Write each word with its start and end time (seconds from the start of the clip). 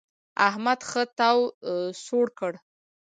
احمد 0.47 0.79
ښه 0.89 1.03
تاو 1.17 1.37
سوړ 2.05 2.27
کړ. 2.39 2.53